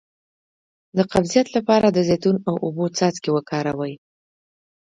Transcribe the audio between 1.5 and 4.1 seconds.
لپاره د زیتون او اوبو څاڅکي وکاروئ